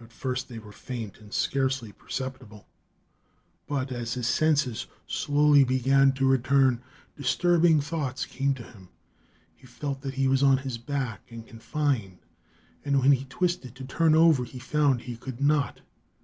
At 0.00 0.12
first 0.12 0.48
they 0.48 0.58
were 0.58 0.72
faint 0.72 1.20
and 1.20 1.32
scarcely 1.32 1.92
perceptible; 1.92 2.66
but, 3.68 3.92
as 3.92 4.14
his 4.14 4.26
senses 4.26 4.88
slowly 5.06 5.62
began 5.62 6.10
to 6.14 6.26
return, 6.26 6.82
disturbing 7.16 7.80
thoughts 7.80 8.26
came 8.26 8.54
to 8.54 8.64
him. 8.64 8.88
He 9.54 9.68
felt 9.68 10.00
that 10.00 10.14
he 10.14 10.26
was 10.26 10.42
on 10.42 10.58
his 10.58 10.78
back, 10.78 11.30
and 11.30 11.46
confined, 11.46 12.18
and 12.84 12.98
when 12.98 13.12
he 13.12 13.24
twisted, 13.26 13.76
to 13.76 13.84
turn 13.84 14.16
over, 14.16 14.42
he 14.42 14.58
found 14.58 15.02
he 15.02 15.16
could 15.16 15.40
not. 15.40 15.78